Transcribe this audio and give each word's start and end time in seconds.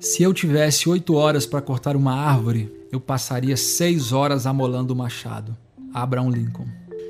Se 0.00 0.22
eu 0.22 0.32
tivesse 0.32 0.88
oito 0.88 1.12
horas 1.12 1.44
para 1.44 1.60
cortar 1.60 1.94
uma 1.94 2.14
árvore, 2.14 2.72
eu 2.90 2.98
passaria 2.98 3.54
seis 3.54 4.12
horas 4.12 4.46
amolando 4.46 4.94
o 4.94 4.96
machado. 4.96 5.54
Abraham 5.92 6.30
Lincoln. 6.30 6.64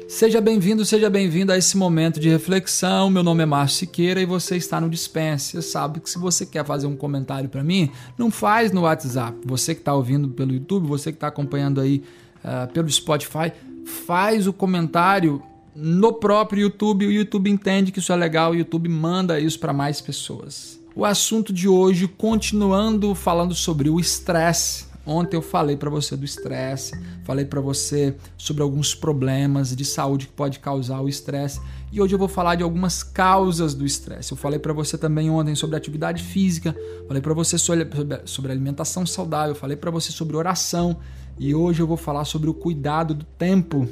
Seja 0.09 0.40
bem-vindo, 0.40 0.84
seja 0.84 1.08
bem-vindo 1.08 1.53
a 1.53 1.57
esse 1.57 1.76
momento 1.76 2.18
de 2.18 2.29
reflexão. 2.29 3.08
Meu 3.08 3.22
nome 3.22 3.45
é 3.45 3.46
Márcio 3.46 3.79
Siqueira 3.79 4.21
e 4.21 4.26
você 4.26 4.57
está 4.57 4.80
no 4.80 4.90
Dispense. 4.90 5.53
Você 5.53 5.62
sabe 5.62 6.00
que 6.00 6.11
se 6.11 6.18
você 6.18 6.45
quer 6.45 6.64
fazer 6.66 6.89
um 6.89 6.96
comentário 6.96 7.48
para 7.48 7.62
mim, 7.62 7.93
não 8.18 8.29
faz 8.29 8.72
no 8.72 8.80
WhatsApp. 8.80 9.38
Você 9.45 9.72
que 9.72 9.82
está 9.82 9.95
ouvindo 9.95 10.30
pelo 10.30 10.52
YouTube, 10.52 10.88
você 10.88 11.12
que 11.12 11.16
está 11.16 11.29
acompanhando 11.29 11.80
aí 11.80 12.02
uh, 12.45 12.72
pelo 12.72 12.91
Spotify, 12.91 13.52
faz 13.86 14.48
o 14.48 14.52
comentário 14.52 15.41
no 15.75 16.12
próprio 16.12 16.62
YouTube. 16.62 17.07
O 17.07 17.12
YouTube 17.12 17.50
entende 17.50 17.93
que 17.93 17.99
isso 17.99 18.13
é 18.13 18.17
legal, 18.17 18.53
o 18.53 18.57
YouTube 18.57 18.89
manda 18.89 19.39
isso 19.39 19.58
para 19.58 19.72
mais 19.72 20.00
pessoas 20.00 20.81
o 20.94 21.04
assunto 21.04 21.53
de 21.53 21.68
hoje, 21.68 22.08
continuando 22.08 23.14
falando 23.14 23.54
sobre 23.54 23.89
o 23.89 24.00
estresse. 24.00 24.89
Ontem 25.07 25.35
eu 25.35 25.43
falei 25.43 25.77
para 25.77 25.89
você 25.89 26.14
do 26.14 26.25
estresse, 26.25 26.93
falei 27.25 27.44
para 27.44 27.61
você 27.61 28.14
sobre 28.36 28.63
alguns 28.63 28.94
problemas 28.94 29.75
de 29.75 29.85
saúde 29.85 30.27
que 30.27 30.32
pode 30.32 30.58
causar 30.58 31.00
o 31.00 31.08
estresse 31.08 31.58
e 31.91 32.00
hoje 32.00 32.14
eu 32.14 32.19
vou 32.19 32.28
falar 32.28 32.55
de 32.55 32.62
algumas 32.62 33.02
causas 33.02 33.72
do 33.72 33.86
estresse. 33.86 34.30
Eu 34.30 34.36
falei 34.36 34.58
para 34.58 34.75
você 34.75 34.98
também 34.98 35.30
ontem 35.30 35.55
sobre 35.55 35.75
atividade 35.75 36.22
física, 36.22 36.77
falei 37.08 37.22
para 37.22 37.33
você 37.33 37.56
sobre, 37.56 37.89
sobre 38.27 38.52
alimentação 38.52 39.06
saudável, 39.06 39.55
falei 39.55 39.77
para 39.77 39.91
você 39.91 40.12
sobre 40.12 40.36
oração 40.36 40.98
e 41.39 41.55
hoje 41.55 41.80
eu 41.80 41.86
vou 41.86 41.97
falar 41.97 42.27
sobre 42.27 42.50
o 42.50 42.55
cuidado 42.55 43.14
do 43.14 43.25
tempo. 43.25 43.89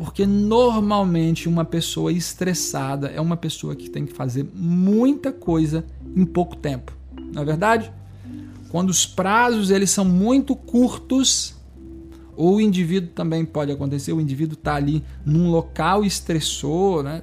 Porque 0.00 0.24
normalmente 0.24 1.46
uma 1.46 1.62
pessoa 1.62 2.10
estressada 2.10 3.08
é 3.08 3.20
uma 3.20 3.36
pessoa 3.36 3.76
que 3.76 3.90
tem 3.90 4.06
que 4.06 4.14
fazer 4.14 4.48
muita 4.54 5.30
coisa 5.30 5.84
em 6.16 6.24
pouco 6.24 6.56
tempo. 6.56 6.96
Não 7.34 7.42
é 7.42 7.44
verdade? 7.44 7.92
Quando 8.70 8.88
os 8.88 9.04
prazos 9.04 9.70
eles 9.70 9.90
são 9.90 10.06
muito 10.06 10.56
curtos, 10.56 11.54
ou 12.34 12.54
o 12.54 12.60
indivíduo 12.62 13.10
também 13.10 13.44
pode 13.44 13.72
acontecer, 13.72 14.14
o 14.14 14.22
indivíduo 14.22 14.54
está 14.54 14.74
ali 14.74 15.04
num 15.22 15.50
local 15.50 16.02
estressor, 16.02 17.02
né? 17.02 17.22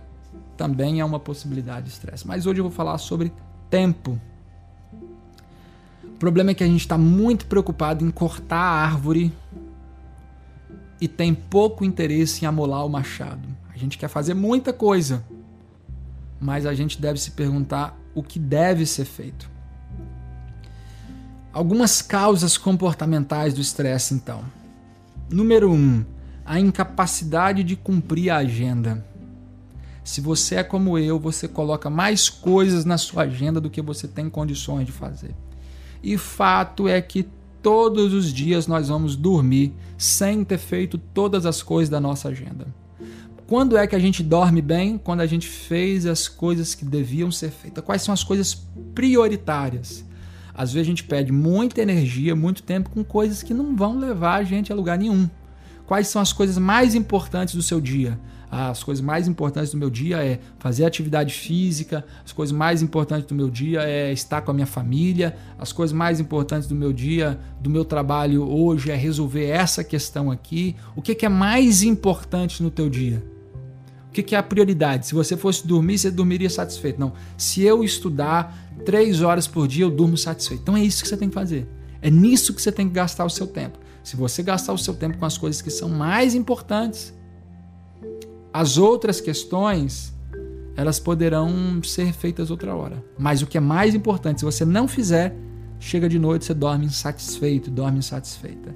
Também 0.55 0.99
é 0.99 1.05
uma 1.05 1.19
possibilidade 1.19 1.87
de 1.87 1.93
estresse. 1.93 2.27
Mas 2.27 2.45
hoje 2.45 2.59
eu 2.59 2.63
vou 2.63 2.71
falar 2.71 2.99
sobre 2.99 3.33
tempo. 3.71 4.21
O 6.03 6.19
problema 6.19 6.51
é 6.51 6.53
que 6.53 6.63
a 6.63 6.67
gente 6.67 6.81
está 6.81 6.95
muito 6.95 7.47
preocupado 7.47 8.05
em 8.05 8.11
cortar 8.11 8.59
a 8.59 8.83
árvore 8.83 9.33
e 10.99 11.07
tem 11.07 11.33
pouco 11.33 11.85
interesse 11.85 12.43
em 12.43 12.47
amolar 12.47 12.85
o 12.85 12.89
machado. 12.89 13.47
A 13.73 13.77
gente 13.77 13.97
quer 13.97 14.07
fazer 14.07 14.33
muita 14.33 14.73
coisa, 14.73 15.23
mas 16.39 16.65
a 16.65 16.73
gente 16.73 16.99
deve 16.99 17.19
se 17.19 17.31
perguntar 17.31 17.97
o 18.15 18.23
que 18.23 18.39
deve 18.39 18.85
ser 18.85 19.05
feito. 19.05 19.49
Algumas 21.53 22.01
causas 22.01 22.57
comportamentais 22.57 23.53
do 23.53 23.61
estresse, 23.61 24.13
então. 24.13 24.43
Número 25.29 25.71
1. 25.71 25.73
Um, 25.73 26.05
a 26.45 26.59
incapacidade 26.59 27.63
de 27.63 27.75
cumprir 27.75 28.29
a 28.29 28.37
agenda. 28.37 29.05
Se 30.03 30.21
você 30.21 30.55
é 30.55 30.63
como 30.63 30.97
eu, 30.97 31.19
você 31.19 31.47
coloca 31.47 31.89
mais 31.89 32.29
coisas 32.29 32.85
na 32.85 32.97
sua 32.97 33.23
agenda 33.23 33.59
do 33.59 33.69
que 33.69 33.81
você 33.81 34.07
tem 34.07 34.29
condições 34.29 34.85
de 34.85 34.91
fazer. 34.91 35.35
E 36.01 36.17
fato 36.17 36.87
é 36.87 37.01
que 37.01 37.27
todos 37.61 38.13
os 38.13 38.31
dias 38.31 38.67
nós 38.67 38.89
vamos 38.89 39.15
dormir 39.15 39.73
sem 39.97 40.43
ter 40.43 40.57
feito 40.57 40.97
todas 40.97 41.45
as 41.45 41.61
coisas 41.61 41.89
da 41.89 41.99
nossa 41.99 42.29
agenda. 42.29 42.67
Quando 43.47 43.77
é 43.77 43.87
que 43.87 43.95
a 43.95 43.99
gente 43.99 44.21
dorme 44.21 44.61
bem? 44.61 44.97
Quando 44.97 45.21
a 45.21 45.25
gente 45.25 45.47
fez 45.47 46.05
as 46.05 46.27
coisas 46.27 46.75
que 46.75 46.83
deviam 46.83 47.31
ser 47.31 47.49
feitas. 47.49 47.83
Quais 47.83 48.01
são 48.01 48.13
as 48.13 48.23
coisas 48.23 48.67
prioritárias? 48.93 50.05
Às 50.53 50.73
vezes 50.73 50.87
a 50.87 50.89
gente 50.89 51.03
perde 51.03 51.31
muita 51.31 51.81
energia, 51.81 52.35
muito 52.35 52.63
tempo 52.63 52.89
com 52.89 53.03
coisas 53.03 53.43
que 53.43 53.53
não 53.53 53.75
vão 53.75 53.97
levar 53.97 54.35
a 54.35 54.43
gente 54.43 54.71
a 54.71 54.75
lugar 54.75 54.97
nenhum. 54.97 55.29
Quais 55.85 56.09
são 56.09 56.21
as 56.21 56.33
coisas 56.33 56.57
mais 56.57 56.93
importantes 56.93 57.55
do 57.55 57.61
seu 57.61 57.79
dia? 57.79 58.19
As 58.49 58.81
coisas 58.81 59.03
mais 59.03 59.27
importantes 59.27 59.71
do 59.71 59.77
meu 59.77 59.89
dia 59.89 60.23
é 60.23 60.39
fazer 60.57 60.85
atividade 60.85 61.33
física, 61.33 62.05
as 62.23 62.31
coisas 62.31 62.55
mais 62.55 62.81
importantes 62.81 63.27
do 63.27 63.35
meu 63.35 63.49
dia 63.49 63.81
é 63.81 64.11
estar 64.13 64.41
com 64.41 64.51
a 64.51 64.53
minha 64.53 64.65
família, 64.65 65.35
as 65.59 65.73
coisas 65.73 65.93
mais 65.93 66.19
importantes 66.19 66.67
do 66.67 66.73
meu 66.73 66.93
dia, 66.93 67.37
do 67.59 67.69
meu 67.69 67.83
trabalho 67.83 68.49
hoje 68.49 68.89
é 68.89 68.95
resolver 68.95 69.45
essa 69.45 69.83
questão 69.83 70.31
aqui. 70.31 70.75
O 70.95 71.01
que, 71.01 71.25
é 71.25 71.29
mais 71.29 71.83
importante 71.83 72.63
no 72.63 72.71
teu 72.71 72.89
dia? 72.89 73.21
O 74.09 74.11
que, 74.13 74.33
é 74.33 74.37
a 74.37 74.43
prioridade? 74.43 75.07
Se 75.07 75.13
você 75.13 75.35
fosse 75.35 75.67
dormir, 75.67 75.97
você 75.97 76.09
dormiria 76.09 76.49
satisfeito. 76.49 76.99
Não. 76.99 77.13
Se 77.37 77.61
eu 77.61 77.83
estudar 77.83 78.57
três 78.85 79.21
horas 79.21 79.45
por 79.45 79.67
dia, 79.67 79.83
eu 79.83 79.91
durmo 79.91 80.17
satisfeito. 80.17 80.61
Então 80.61 80.77
é 80.77 80.81
isso 80.81 81.03
que 81.03 81.09
você 81.09 81.17
tem 81.17 81.27
que 81.27 81.35
fazer. 81.35 81.67
É 82.01 82.09
nisso 82.09 82.53
que 82.53 82.61
você 82.61 82.71
tem 82.71 82.87
que 82.87 82.93
gastar 82.93 83.25
o 83.25 83.29
seu 83.29 83.45
tempo. 83.45 83.77
Se 84.03 84.15
você 84.15 84.41
gastar 84.41 84.71
o 84.71 84.77
seu 84.77 84.93
tempo 84.93 85.17
com 85.17 85.25
as 85.25 85.37
coisas 85.37 85.61
que 85.61 85.69
são 85.69 85.89
mais 85.89 86.33
importantes, 86.33 87.13
as 88.57 88.79
outras 88.79 89.21
questões, 89.21 90.11
elas 90.75 90.99
poderão 90.99 91.79
ser 91.83 92.11
feitas 92.11 92.49
outra 92.49 92.75
hora. 92.75 93.03
Mas 93.15 93.43
o 93.43 93.45
que 93.45 93.55
é 93.55 93.61
mais 93.61 93.93
importante, 93.93 94.39
se 94.39 94.45
você 94.45 94.65
não 94.65 94.87
fizer, 94.87 95.35
chega 95.79 96.09
de 96.09 96.17
noite, 96.17 96.45
você 96.45 96.55
dorme 96.55 96.87
insatisfeito, 96.87 97.69
dorme 97.69 97.99
insatisfeita. 97.99 98.75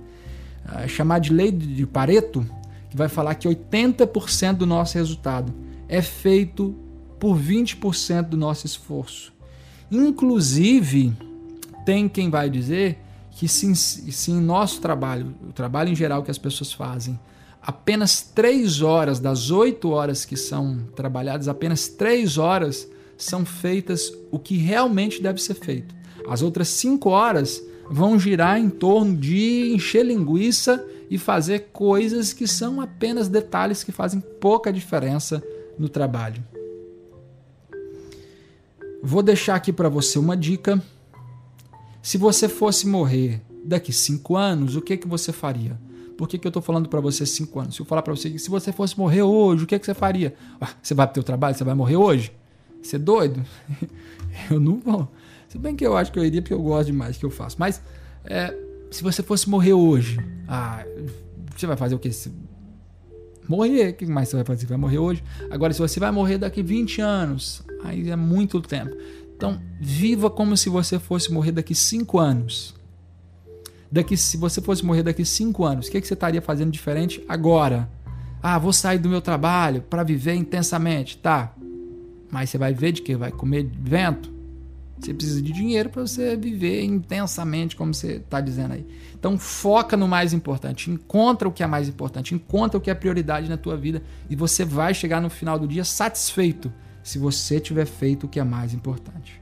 É 0.75 0.87
chamar 0.87 1.17
de 1.17 1.33
lei 1.33 1.51
de 1.51 1.87
Pareto, 1.87 2.45
que 2.91 2.95
vai 2.95 3.09
falar 3.09 3.33
que 3.33 3.47
80% 3.47 4.53
do 4.57 4.67
nosso 4.67 4.99
resultado 4.99 5.51
é 5.89 5.99
feito 5.99 6.75
por 7.19 7.35
20% 7.35 8.29
do 8.29 8.37
nosso 8.37 8.67
esforço. 8.67 9.33
Inclusive, 9.89 11.11
tem 11.87 12.07
quem 12.07 12.29
vai 12.29 12.51
dizer 12.51 12.99
que 13.31 13.47
se, 13.47 13.75
se 13.75 14.29
em 14.31 14.39
nosso 14.39 14.79
trabalho, 14.79 15.33
o 15.49 15.51
trabalho 15.51 15.89
em 15.89 15.95
geral 15.95 16.21
que 16.21 16.29
as 16.29 16.37
pessoas 16.37 16.71
fazem, 16.71 17.19
apenas 17.61 18.21
três 18.21 18.81
horas 18.81 19.19
das 19.19 19.51
oito 19.51 19.89
horas 19.89 20.25
que 20.25 20.35
são 20.35 20.79
trabalhadas, 20.95 21.47
apenas 21.47 21.87
três 21.87 22.37
horas 22.37 22.89
são 23.17 23.45
feitas 23.45 24.11
o 24.31 24.39
que 24.39 24.57
realmente 24.57 25.21
deve 25.21 25.41
ser 25.41 25.53
feito. 25.53 25.93
As 26.27 26.41
outras 26.41 26.67
cinco 26.69 27.09
horas 27.09 27.61
vão 27.89 28.17
girar 28.17 28.59
em 28.59 28.69
torno 28.69 29.15
de 29.15 29.73
encher 29.73 30.05
linguiça 30.05 30.83
e 31.09 31.17
fazer 31.17 31.69
coisas 31.73 32.33
que 32.33 32.47
são 32.47 32.81
apenas 32.81 33.27
detalhes 33.27 33.83
que 33.83 33.91
fazem 33.91 34.19
pouca 34.19 34.71
diferença 34.71 35.43
no 35.77 35.89
trabalho. 35.89 36.43
Vou 39.03 39.21
deixar 39.21 39.55
aqui 39.55 39.73
para 39.73 39.89
você 39.89 40.17
uma 40.17 40.37
dica. 40.37 40.81
Se 42.01 42.17
você 42.17 42.47
fosse 42.47 42.87
morrer 42.87 43.41
daqui 43.63 43.91
cinco 43.91 44.37
anos, 44.37 44.75
o 44.75 44.81
que, 44.81 44.95
que 44.95 45.07
você 45.07 45.31
faria? 45.31 45.77
Por 46.17 46.27
que, 46.27 46.37
que 46.37 46.45
eu 46.45 46.49
estou 46.49 46.61
falando 46.61 46.89
para 46.89 46.99
você 46.99 47.25
cinco 47.25 47.59
anos? 47.59 47.75
Se 47.75 47.81
eu 47.81 47.85
falar 47.85 48.01
para 48.01 48.15
você 48.15 48.29
que 48.29 48.39
se 48.39 48.49
você 48.49 48.71
fosse 48.71 48.97
morrer 48.97 49.23
hoje, 49.23 49.63
o 49.63 49.67
que, 49.67 49.77
que 49.77 49.85
você 49.85 49.93
faria? 49.93 50.33
Ah, 50.59 50.69
você 50.81 50.93
vai 50.93 51.07
para 51.07 51.11
o 51.11 51.13
teu 51.15 51.23
trabalho? 51.23 51.55
Você 51.55 51.63
vai 51.63 51.73
morrer 51.73 51.95
hoje? 51.95 52.31
Você 52.81 52.95
é 52.95 52.99
doido? 52.99 53.43
eu 54.49 54.59
não 54.59 54.79
vou. 54.79 55.07
Se 55.47 55.57
bem 55.57 55.75
que 55.75 55.85
eu 55.85 55.95
acho 55.97 56.11
que 56.11 56.19
eu 56.19 56.25
iria 56.25 56.41
porque 56.41 56.53
eu 56.53 56.61
gosto 56.61 56.87
demais 56.87 57.17
que 57.17 57.25
eu 57.25 57.29
faço. 57.29 57.57
Mas 57.59 57.81
é, 58.25 58.55
se 58.89 59.03
você 59.03 59.21
fosse 59.23 59.49
morrer 59.49 59.73
hoje, 59.73 60.19
ah, 60.47 60.85
você 61.55 61.67
vai 61.67 61.77
fazer 61.77 61.95
o 61.95 61.99
quê? 61.99 62.09
Morrer, 63.47 63.89
o 63.89 63.93
que 63.93 64.05
mais 64.05 64.29
você 64.29 64.37
vai 64.37 64.45
fazer? 64.45 64.61
Você 64.61 64.67
vai 64.67 64.77
morrer 64.77 64.99
hoje? 64.99 65.23
Agora, 65.49 65.73
se 65.73 65.79
você 65.79 65.99
vai 65.99 66.11
morrer 66.11 66.37
daqui 66.37 66.61
20 66.63 67.01
anos, 67.01 67.63
aí 67.83 68.09
é 68.09 68.15
muito 68.15 68.61
tempo. 68.61 68.95
Então, 69.35 69.59
viva 69.79 70.29
como 70.29 70.55
se 70.55 70.69
você 70.69 70.99
fosse 70.99 71.31
morrer 71.31 71.51
daqui 71.51 71.73
5 71.73 72.19
anos 72.19 72.75
daqui 73.91 74.15
se 74.15 74.37
você 74.37 74.61
fosse 74.61 74.85
morrer 74.85 75.03
daqui 75.03 75.25
cinco 75.25 75.65
anos, 75.65 75.87
o 75.87 75.91
que, 75.91 75.99
que 75.99 76.07
você 76.07 76.13
estaria 76.13 76.41
fazendo 76.41 76.71
diferente 76.71 77.23
agora? 77.27 77.89
Ah, 78.41 78.57
vou 78.57 78.73
sair 78.73 78.97
do 78.97 79.09
meu 79.09 79.21
trabalho 79.21 79.81
para 79.81 80.03
viver 80.03 80.33
intensamente, 80.33 81.17
tá? 81.17 81.53
Mas 82.31 82.49
você 82.49 82.57
vai 82.57 82.73
ver 82.73 82.93
de 82.93 83.01
que 83.01 83.15
vai 83.15 83.31
comer 83.31 83.69
vento? 83.71 84.31
Você 84.97 85.13
precisa 85.13 85.41
de 85.41 85.51
dinheiro 85.51 85.89
para 85.89 86.03
você 86.03 86.35
viver 86.35 86.83
intensamente, 86.83 87.75
como 87.75 87.93
você 87.93 88.17
está 88.17 88.39
dizendo 88.39 88.75
aí. 88.75 88.85
Então 89.13 89.37
foca 89.37 89.97
no 89.97 90.07
mais 90.07 90.31
importante, 90.31 90.89
encontra 90.89 91.47
o 91.47 91.51
que 91.51 91.63
é 91.63 91.67
mais 91.67 91.89
importante, 91.89 92.35
encontra 92.35 92.77
o 92.77 92.81
que 92.81 92.89
é 92.89 92.93
prioridade 92.93 93.49
na 93.49 93.57
tua 93.57 93.75
vida 93.75 94.01
e 94.29 94.35
você 94.35 94.63
vai 94.63 94.93
chegar 94.93 95.19
no 95.19 95.29
final 95.29 95.57
do 95.57 95.67
dia 95.67 95.83
satisfeito 95.83 96.71
se 97.03 97.17
você 97.17 97.59
tiver 97.59 97.85
feito 97.85 98.25
o 98.25 98.29
que 98.29 98.39
é 98.39 98.43
mais 98.43 98.73
importante. 98.73 99.41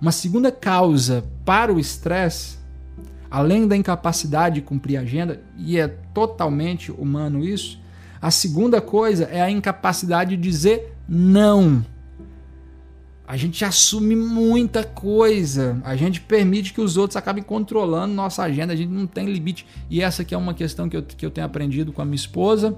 Uma 0.00 0.12
segunda 0.12 0.52
causa 0.52 1.24
para 1.44 1.72
o 1.72 1.80
estresse 1.80 2.61
além 3.32 3.66
da 3.66 3.74
incapacidade 3.74 4.56
de 4.56 4.60
cumprir 4.60 4.98
a 4.98 5.00
agenda, 5.00 5.40
e 5.56 5.78
é 5.78 5.88
totalmente 5.88 6.92
humano 6.92 7.42
isso, 7.42 7.80
a 8.20 8.30
segunda 8.30 8.78
coisa 8.78 9.24
é 9.24 9.40
a 9.40 9.50
incapacidade 9.50 10.36
de 10.36 10.42
dizer 10.42 10.94
não. 11.08 11.82
A 13.26 13.34
gente 13.38 13.64
assume 13.64 14.14
muita 14.14 14.84
coisa, 14.84 15.80
a 15.82 15.96
gente 15.96 16.20
permite 16.20 16.74
que 16.74 16.80
os 16.82 16.98
outros 16.98 17.16
acabem 17.16 17.42
controlando 17.42 18.12
nossa 18.12 18.42
agenda, 18.42 18.74
a 18.74 18.76
gente 18.76 18.90
não 18.90 19.06
tem 19.06 19.24
limite. 19.24 19.66
E 19.88 20.02
essa 20.02 20.20
aqui 20.20 20.34
é 20.34 20.38
uma 20.38 20.52
questão 20.52 20.86
que 20.86 20.98
eu, 20.98 21.02
que 21.02 21.24
eu 21.24 21.30
tenho 21.30 21.46
aprendido 21.46 21.90
com 21.90 22.02
a 22.02 22.04
minha 22.04 22.14
esposa. 22.14 22.76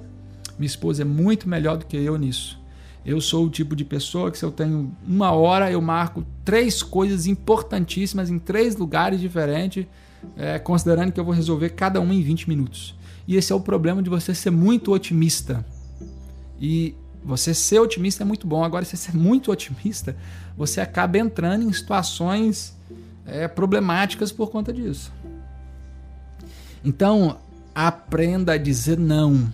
Minha 0.57 0.69
esposa 0.69 1.03
é 1.03 1.05
muito 1.05 1.49
melhor 1.49 1.79
do 1.79 1.85
que 1.85 1.97
eu 1.97 2.17
nisso. 2.17 2.63
Eu 3.05 3.21
sou 3.21 3.45
o 3.47 3.51
tipo 3.51 3.75
de 3.75 3.85
pessoa 3.85 4.31
que 4.31 4.39
se 4.39 4.45
eu 4.45 4.53
tenho 4.53 4.95
uma 5.05 5.33
hora, 5.33 5.69
eu 5.69 5.83
marco 5.83 6.25
três 6.45 6.81
coisas 6.81 7.27
importantíssimas 7.27 8.31
em 8.31 8.39
três 8.39 8.77
lugares 8.77 9.21
diferentes, 9.21 9.85
é, 10.37 10.59
considerando 10.59 11.13
que 11.13 11.21
eu 11.21 11.25
vou 11.25 11.35
resolver 11.35 11.71
cada 11.71 12.01
uma 12.01 12.15
em 12.15 12.23
20 12.23 12.49
minutos. 12.49 12.95
E 13.27 13.37
esse 13.37 13.53
é 13.53 13.55
o 13.55 13.61
problema 13.61 14.03
de 14.03 14.11
você 14.11 14.35
ser 14.35 14.51
muito 14.51 14.93
otimista. 14.93 15.65
E 16.61 16.95
você 17.25 17.55
ser 17.55 17.81
otimista 17.81 18.23
é 18.23 18.27
muito 18.27 18.47
bom. 18.47 18.63
Agora, 18.63 18.85
se 18.85 18.97
você 18.97 19.11
ser 19.11 19.17
muito 19.17 19.51
otimista, 19.51 20.17
você 20.57 20.81
acaba 20.81 21.19
entrando 21.19 21.63
em 21.63 21.73
situações 21.73 22.77
é, 23.27 23.49
problemáticas 23.49 24.31
por 24.31 24.51
conta 24.51 24.73
disso. 24.73 25.13
Então, 26.85 27.39
aprenda 27.75 28.53
a 28.53 28.59
dizer 28.59 28.99
não. 28.99 29.53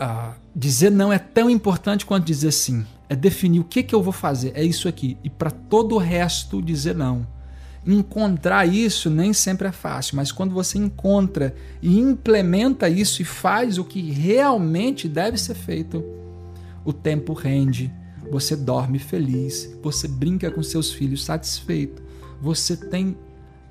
Ah, 0.00 0.34
dizer 0.54 0.90
não 0.90 1.12
é 1.12 1.18
tão 1.18 1.50
importante 1.50 2.06
quanto 2.06 2.24
dizer 2.24 2.52
sim. 2.52 2.86
É 3.10 3.16
definir 3.16 3.60
o 3.60 3.64
que, 3.64 3.82
que 3.82 3.94
eu 3.94 4.02
vou 4.02 4.12
fazer. 4.12 4.52
É 4.54 4.64
isso 4.64 4.88
aqui. 4.88 5.18
E 5.22 5.28
para 5.28 5.50
todo 5.50 5.94
o 5.94 5.98
resto, 5.98 6.62
dizer 6.62 6.94
não. 6.94 7.26
Encontrar 7.90 8.66
isso 8.66 9.08
nem 9.08 9.32
sempre 9.32 9.66
é 9.66 9.72
fácil, 9.72 10.16
mas 10.16 10.30
quando 10.30 10.52
você 10.52 10.76
encontra 10.76 11.54
e 11.80 11.98
implementa 11.98 12.86
isso 12.86 13.22
e 13.22 13.24
faz 13.24 13.78
o 13.78 13.84
que 13.84 14.02
realmente 14.10 15.08
deve 15.08 15.38
ser 15.38 15.54
feito, 15.54 16.04
o 16.84 16.92
tempo 16.92 17.32
rende, 17.32 17.90
você 18.30 18.54
dorme 18.54 18.98
feliz, 18.98 19.74
você 19.82 20.06
brinca 20.06 20.50
com 20.50 20.62
seus 20.62 20.92
filhos 20.92 21.24
satisfeito, 21.24 22.02
você 22.42 22.76
tem 22.76 23.16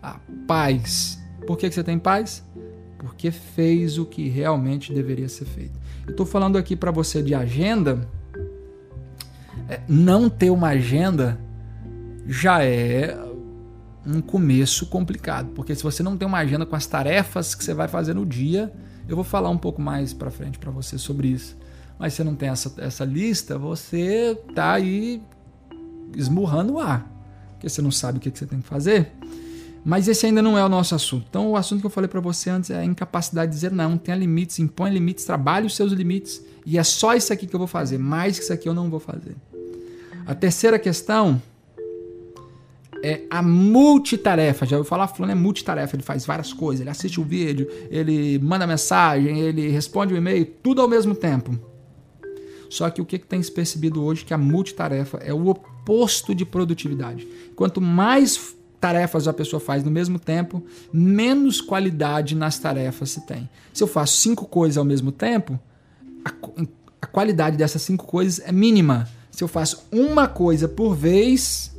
a 0.02 0.20
paz. 0.48 1.20
Por 1.46 1.56
que 1.56 1.70
você 1.70 1.84
tem 1.84 2.00
paz? 2.00 2.44
Porque 2.98 3.30
fez 3.30 4.00
o 4.00 4.06
que 4.08 4.28
realmente 4.30 4.92
deveria 4.92 5.30
ser 5.30 5.46
feito. 5.46 5.80
Eu 6.08 6.12
estou 6.12 6.26
falando 6.26 6.58
aqui 6.58 6.76
para 6.76 6.90
você 6.90 7.22
de 7.22 7.36
agenda. 7.36 8.10
É, 9.70 9.80
não 9.88 10.28
ter 10.28 10.50
uma 10.50 10.70
agenda 10.70 11.40
já 12.26 12.64
é 12.64 13.27
um 14.08 14.22
começo 14.22 14.86
complicado, 14.88 15.50
porque 15.54 15.76
se 15.76 15.84
você 15.84 16.02
não 16.02 16.16
tem 16.16 16.28
uma 16.28 16.38
agenda 16.38 16.66
com 16.66 16.76
as 16.76 16.88
tarefas 16.88 17.54
que 17.54 17.64
você 17.64 17.74
vai 17.74 17.88
fazer 17.88 18.14
no 18.14 18.26
dia, 18.26 18.72
eu 19.08 19.16
vou 19.16 19.26
falar 19.26 19.50
um 19.50 19.58
pouco 19.58 19.82
mais 19.82 20.14
para 20.14 20.32
frente 20.32 20.58
para 20.58 20.72
você 20.72 20.98
sobre 20.98 21.28
isso. 21.28 21.58
Mas 22.00 22.14
se 22.14 22.18
você 22.18 22.24
não 22.24 22.36
tem 22.36 22.50
essa, 22.50 22.74
essa 22.78 23.04
lista, 23.04 23.58
você 23.58 24.40
tá 24.56 24.74
aí 24.74 25.22
esmurrando 26.16 26.74
o 26.74 26.80
ar, 26.80 27.12
porque 27.52 27.68
você 27.68 27.82
não 27.82 27.92
sabe 27.92 28.18
o 28.18 28.22
que, 28.22 28.32
que 28.32 28.40
você 28.40 28.46
tem 28.46 28.62
que 28.62 28.68
fazer. 28.68 29.12
Mas 29.84 30.08
esse 30.08 30.26
ainda 30.26 30.42
não 30.42 30.58
é 30.58 30.64
o 30.64 30.70
nosso 30.70 30.96
assunto. 30.96 31.26
Então, 31.30 31.52
o 31.52 31.56
assunto 31.56 31.80
que 31.80 31.86
eu 31.86 31.90
falei 31.90 32.10
para 32.10 32.20
você 32.20 32.50
antes 32.50 32.70
é 32.70 32.78
a 32.78 32.84
incapacidade 32.84 33.52
de 33.52 33.56
dizer 33.56 33.72
não. 33.72 33.98
Tenha 33.98 34.18
limites, 34.18 34.60
impõe 34.60 34.92
limites, 34.92 35.24
trabalhe 35.24 35.66
os 35.66 35.76
seus 35.76 35.94
limites. 35.94 36.42
E 36.66 36.78
é 36.78 36.84
só 36.84 37.16
isso 37.16 37.32
aqui 37.32 37.48
que 37.48 37.56
eu 37.56 37.58
vou 37.58 37.68
fazer. 37.68 37.98
Mais 37.98 38.38
que 38.38 38.44
isso 38.44 38.52
aqui 38.52 38.68
eu 38.68 38.74
não 38.74 38.90
vou 38.90 39.00
fazer. 39.00 39.36
A 40.26 40.36
terceira 40.36 40.78
questão 40.78 41.42
é 43.04 43.22
a 43.30 43.42
multitarefa. 43.42 44.66
Já 44.66 44.78
ouviu 44.78 44.90
falar? 44.90 45.08
Fulano 45.08 45.32
é 45.32 45.36
multitarefa. 45.36 45.96
Ele 45.96 46.04
faz 46.04 46.26
várias 46.26 46.54
coisas. 46.54 46.82
Ele 46.82 46.90
assiste 46.90 47.20
o 47.20 47.24
vídeo, 47.24 47.68
ele 47.90 48.40
manda 48.40 48.68
mensagem, 48.68 49.40
ele 49.40 49.70
responde 49.70 50.14
o 50.14 50.18
e-mail, 50.18 50.46
tudo 50.64 50.82
ao 50.82 50.88
mesmo 50.88 51.16
tempo. 51.16 51.58
Só 52.70 52.90
que 52.90 53.02
o 53.02 53.06
que 53.06 53.18
tem 53.18 53.42
se 53.42 53.52
percebido 53.52 54.04
hoje 54.04 54.26
que 54.26 54.34
a 54.34 54.38
multitarefa 54.38 55.18
é 55.18 55.34
o 55.34 55.48
oposto 55.48 56.36
de 56.36 56.46
produtividade. 56.46 57.28
Quanto 57.56 57.80
mais 57.80 58.56
tarefas 58.80 59.28
a 59.28 59.34
pessoa 59.34 59.60
faz 59.60 59.84
no 59.84 59.92
mesmo 59.92 60.20
tempo, 60.20 60.64
menos 60.92 61.62
qualidade 61.62 62.36
nas 62.36 62.60
tarefas 62.60 63.12
se 63.12 63.26
tem. 63.26 63.50
Se 63.74 63.84
eu 63.84 63.88
faço 63.88 64.18
cinco 64.18 64.46
coisas 64.46 64.78
ao 64.78 64.86
mesmo 64.86 65.12
tempo, 65.12 65.60
a, 66.24 66.32
a 67.02 67.08
qualidade 67.08 67.58
dessas 67.58 67.82
cinco 67.82 68.06
coisas 68.06 68.40
é 68.46 68.52
mínima. 68.52 69.08
Se 69.32 69.44
eu 69.44 69.48
faço 69.48 69.88
uma 69.92 70.28
coisa 70.28 70.68
por 70.68 70.96
vez, 70.96 71.72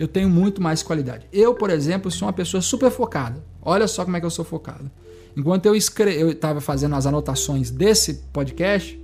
eu 0.00 0.08
tenho 0.08 0.30
muito 0.30 0.62
mais 0.62 0.82
qualidade. 0.82 1.26
Eu, 1.30 1.54
por 1.54 1.68
exemplo, 1.68 2.10
sou 2.10 2.26
uma 2.26 2.32
pessoa 2.32 2.62
super 2.62 2.90
focada. 2.90 3.44
Olha 3.60 3.86
só 3.86 4.02
como 4.02 4.16
é 4.16 4.20
que 4.20 4.24
eu 4.24 4.30
sou 4.30 4.46
focado. 4.46 4.90
Enquanto 5.36 5.66
eu 5.66 5.76
estava 5.76 6.58
fazendo 6.58 6.94
as 6.94 7.04
anotações 7.04 7.70
desse 7.70 8.14
podcast, 8.32 8.98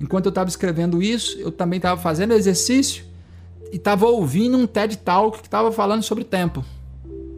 enquanto 0.00 0.24
eu 0.24 0.30
estava 0.30 0.48
escrevendo 0.48 1.02
isso, 1.02 1.38
eu 1.38 1.52
também 1.52 1.76
estava 1.76 2.00
fazendo 2.00 2.32
exercício 2.32 3.04
e 3.70 3.76
estava 3.76 4.06
ouvindo 4.06 4.56
um 4.56 4.66
TED 4.66 4.96
Talk 4.96 5.38
que 5.38 5.46
estava 5.46 5.70
falando 5.70 6.02
sobre 6.02 6.24
tempo. 6.24 6.64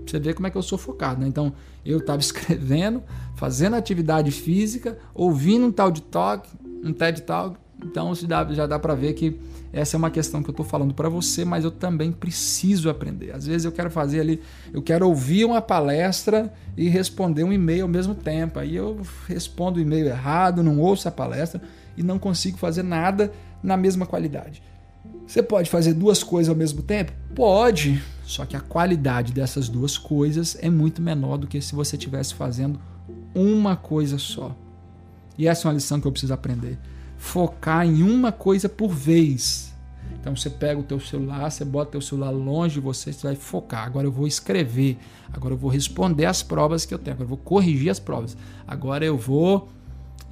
Você 0.07 0.21
vê 0.21 0.33
como 0.33 0.47
é 0.47 0.51
que 0.51 0.57
eu 0.57 0.63
sou 0.63 0.79
focado, 0.79 1.21
né? 1.21 1.27
Então, 1.27 1.53
eu 1.85 1.99
estava 1.99 2.21
escrevendo, 2.23 3.03
fazendo 3.35 3.75
atividade 3.75 4.31
física, 4.31 4.97
ouvindo 5.13 5.67
um 5.67 5.73
tal 5.73 5.91
de 5.91 6.01
talk, 6.01 6.49
um 6.85 6.93
TED 6.93 7.23
Talk. 7.23 7.59
Então, 7.85 8.15
já 8.15 8.67
dá 8.67 8.79
para 8.79 8.95
ver 8.95 9.15
que 9.15 9.39
essa 9.73 9.97
é 9.97 9.99
uma 9.99 10.11
questão 10.11 10.43
que 10.43 10.51
eu 10.51 10.53
estou 10.53 10.67
falando 10.67 10.93
para 10.93 11.09
você, 11.09 11.45
mas 11.45 11.65
eu 11.65 11.71
também 11.71 12.11
preciso 12.11 12.91
aprender. 12.91 13.33
Às 13.33 13.47
vezes 13.47 13.65
eu 13.65 13.73
quero 13.73 13.91
fazer 13.91 14.21
ali, 14.21 14.43
eu 14.73 14.83
quero 14.83 15.07
ouvir 15.07 15.45
uma 15.45 15.63
palestra 15.63 16.53
e 16.77 16.89
responder 16.89 17.45
um 17.45 17.53
e-mail 17.53 17.83
ao 17.83 17.89
mesmo 17.89 18.15
tempo. 18.15 18.59
Aí 18.59 18.75
eu 18.75 19.01
respondo 19.27 19.79
o 19.79 19.83
e-mail 19.83 20.07
errado, 20.07 20.63
não 20.63 20.79
ouço 20.81 21.09
a 21.09 21.11
palestra 21.11 21.61
e 21.97 22.03
não 22.03 22.19
consigo 22.19 22.59
fazer 22.59 22.83
nada 22.83 23.33
na 23.63 23.77
mesma 23.77 24.07
qualidade. 24.07 24.63
Você 25.27 25.43
pode 25.43 25.71
fazer 25.71 25.95
duas 25.95 26.23
coisas 26.23 26.49
ao 26.49 26.57
mesmo 26.57 26.83
tempo? 26.83 27.13
Pode, 27.35 28.03
só 28.25 28.45
que 28.45 28.57
a 28.57 28.61
qualidade 28.61 29.33
dessas 29.33 29.69
duas 29.69 29.97
coisas 29.97 30.59
é 30.61 30.69
muito 30.69 31.01
menor 31.01 31.39
do 31.39 31.47
que 31.47 31.61
se 31.61 31.75
você 31.75 31.97
estivesse 31.97 32.35
fazendo 32.35 32.81
uma 33.33 33.77
coisa 33.77 34.19
só. 34.19 34.55
E 35.39 35.47
essa 35.47 35.67
é 35.67 35.69
uma 35.69 35.75
lição 35.75 36.01
que 36.01 36.07
eu 36.07 36.13
preciso 36.13 36.35
aprender. 36.35 36.77
Focar 37.21 37.87
em 37.87 38.03
uma 38.03 38.33
coisa 38.33 38.67
por 38.67 38.89
vez. 38.89 39.73
Então 40.19 40.35
você 40.35 40.49
pega 40.49 40.81
o 40.81 40.83
teu 40.83 40.99
celular, 40.99 41.51
você 41.51 41.65
bota 41.65 41.89
o 41.89 41.93
teu 41.93 42.01
celular 42.01 42.31
longe 42.31 42.75
de 42.75 42.81
você, 42.81 43.13
você 43.13 43.27
vai 43.27 43.37
focar. 43.37 43.85
Agora 43.85 44.07
eu 44.07 44.11
vou 44.11 44.27
escrever, 44.27 44.99
agora 45.33 45.55
eu 45.55 45.59
vou 45.59 45.71
responder 45.71 46.25
as 46.25 46.43
provas 46.43 46.85
que 46.85 46.93
eu 46.93 46.99
tenho, 46.99 47.15
agora 47.15 47.25
eu 47.25 47.29
vou 47.29 47.39
corrigir 47.39 47.91
as 47.91 48.01
provas. 48.01 48.37
Agora 48.67 49.05
eu 49.05 49.17
vou 49.17 49.69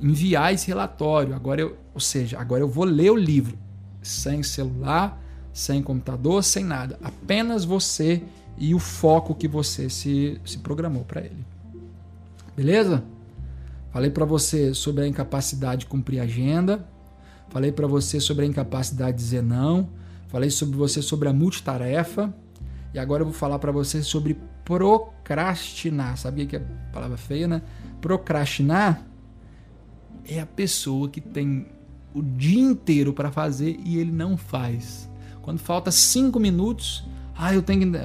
enviar 0.00 0.52
esse 0.52 0.67
relatório, 0.67 1.35
agora 1.35 1.61
eu, 1.61 1.76
ou 1.94 2.00
seja, 2.00 2.38
agora 2.38 2.62
eu 2.62 2.69
vou 2.69 2.85
ler 2.85 3.11
o 3.11 3.17
livro 3.17 3.56
sem 4.02 4.43
celular, 4.43 5.23
sem 5.52 5.82
computador, 5.82 6.43
sem 6.43 6.64
nada. 6.64 6.99
Apenas 7.02 7.64
você 7.64 8.23
e 8.56 8.75
o 8.75 8.79
foco 8.79 9.34
que 9.34 9.46
você 9.46 9.91
se, 9.91 10.41
se 10.44 10.58
programou 10.58 11.05
para 11.05 11.20
ele. 11.20 11.44
Beleza? 12.56 13.05
Falei 13.99 14.11
para 14.12 14.25
você 14.25 14.73
sobre 14.75 15.03
a 15.03 15.09
incapacidade 15.09 15.81
de 15.81 15.87
cumprir 15.87 16.21
agenda. 16.21 16.89
Falei 17.49 17.72
para 17.72 17.84
você 17.89 18.20
sobre 18.20 18.44
a 18.44 18.49
incapacidade 18.49 19.17
de 19.17 19.25
dizer 19.25 19.43
não. 19.43 19.89
Falei 20.29 20.51
sobre 20.51 20.77
você 20.77 21.03
sobre 21.03 21.29
a 21.29 21.32
multitarefa. 21.32 22.32
E 22.94 22.99
agora 23.01 23.22
eu 23.22 23.27
vou 23.27 23.34
falar 23.34 23.58
para 23.58 23.72
você 23.72 24.01
sobre 24.01 24.39
procrastinar. 24.65 26.17
Sabia 26.17 26.46
que 26.46 26.55
é 26.55 26.63
palavra 26.93 27.17
feia, 27.17 27.49
né? 27.49 27.63
Procrastinar 28.01 29.05
é 30.25 30.39
a 30.39 30.46
pessoa 30.46 31.08
que 31.08 31.20
tem 31.20 31.67
o 32.15 32.22
dia 32.22 32.61
inteiro 32.61 33.13
para 33.13 33.32
fazer 33.32 33.81
e 33.84 33.99
ele 33.99 34.13
não 34.13 34.37
faz. 34.37 35.11
Quando 35.43 35.58
falta 35.58 35.91
cinco 35.91 36.39
minutos, 36.39 37.05
ah, 37.37 37.53
eu 37.53 37.63
tenho 37.63 37.81
que 37.81 37.99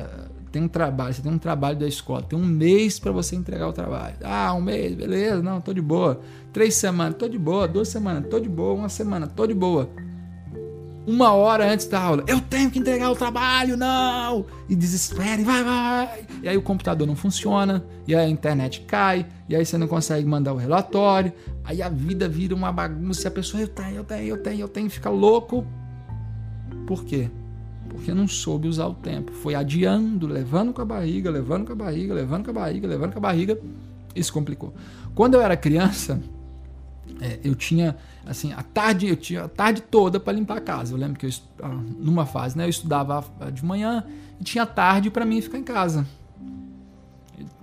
tem 0.53 0.61
um 0.61 0.67
trabalho, 0.67 1.11
você 1.11 1.21
tem 1.23 1.31
um 1.31 1.39
trabalho 1.39 1.79
da 1.79 1.87
escola, 1.87 2.21
tem 2.21 2.37
um 2.37 2.45
mês 2.45 2.99
para 2.99 3.11
você 3.11 3.35
entregar 3.35 3.67
o 3.67 3.73
trabalho. 3.73 4.15
Ah, 4.23 4.53
um 4.53 4.61
mês, 4.61 4.93
beleza, 4.93 5.41
não, 5.41 5.59
tô 5.59 5.73
de 5.73 5.81
boa. 5.81 6.21
Três 6.53 6.75
semanas, 6.75 7.17
tô 7.17 7.27
de 7.27 7.39
boa. 7.39 7.67
Duas 7.67 7.87
semanas, 7.87 8.29
tô 8.29 8.39
de 8.39 8.47
boa. 8.47 8.75
Uma 8.75 8.87
semana, 8.87 9.25
tô 9.25 9.47
de 9.47 9.53
boa. 9.55 9.89
Uma 11.07 11.33
hora 11.33 11.69
antes 11.69 11.87
da 11.87 11.99
aula, 11.99 12.23
eu 12.27 12.39
tenho 12.39 12.69
que 12.69 12.77
entregar 12.77 13.09
o 13.09 13.15
trabalho, 13.15 13.75
não! 13.75 14.45
E 14.69 14.75
desespera, 14.75 15.41
e 15.41 15.43
vai, 15.43 15.63
vai! 15.63 16.25
E 16.43 16.47
aí 16.47 16.55
o 16.55 16.61
computador 16.61 17.05
não 17.05 17.15
funciona, 17.15 17.83
e 18.07 18.15
a 18.15 18.29
internet 18.29 18.81
cai, 18.81 19.25
e 19.49 19.55
aí 19.55 19.65
você 19.65 19.77
não 19.77 19.87
consegue 19.87 20.25
mandar 20.25 20.53
o 20.53 20.55
relatório, 20.55 21.33
aí 21.65 21.81
a 21.81 21.89
vida 21.89 22.29
vira 22.29 22.55
uma 22.55 22.71
bagunça 22.71 23.23
e 23.23 23.27
a 23.27 23.31
pessoa, 23.31 23.61
eu 23.61 23.67
tenho, 23.67 23.97
eu 23.97 24.03
tenho, 24.05 24.27
eu 24.27 24.37
tenho, 24.37 24.61
eu 24.61 24.67
tenho, 24.69 24.89
fica 24.89 25.09
louco. 25.09 25.65
Por 26.87 27.03
quê? 27.03 27.29
Porque 28.03 28.13
não 28.13 28.27
soube 28.27 28.67
usar 28.67 28.87
o 28.87 28.93
tempo. 28.93 29.31
Foi 29.31 29.55
adiando, 29.55 30.27
levando 30.27 30.73
com 30.73 30.81
a 30.81 30.85
barriga, 30.85 31.31
levando 31.31 31.65
com 31.65 31.71
a 31.71 31.75
barriga, 31.75 32.13
levando 32.13 32.43
com 32.43 32.51
a 32.51 32.53
barriga, 32.53 32.85
levando 32.85 33.13
com 33.13 33.17
a 33.19 33.21
barriga. 33.21 33.57
Isso 34.13 34.33
complicou. 34.33 34.73
Quando 35.15 35.35
eu 35.35 35.41
era 35.41 35.55
criança, 35.55 36.21
é, 37.21 37.39
eu 37.45 37.55
tinha 37.55 37.95
assim 38.25 38.51
a 38.51 38.61
tarde 38.61 39.07
eu 39.07 39.15
tinha 39.15 39.45
a 39.45 39.47
tarde 39.47 39.81
toda 39.81 40.19
para 40.19 40.33
limpar 40.33 40.57
a 40.57 40.61
casa 40.61 40.93
eu 40.93 40.97
lembro 40.97 41.19
que 41.19 41.25
eu, 41.25 41.31
ah, 41.61 41.77
numa 41.99 42.25
fase 42.25 42.57
né 42.57 42.63
eu 42.63 42.69
estudava 42.69 43.25
de 43.51 43.63
manhã 43.63 44.05
e 44.39 44.43
tinha 44.45 44.65
tarde 44.65 45.09
para 45.09 45.25
mim 45.25 45.41
ficar 45.41 45.57
em 45.57 45.63
casa 45.63 46.07